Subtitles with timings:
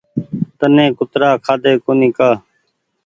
[0.59, 2.29] تني ڪترآ کآۮي ڪونيٚ ڪآ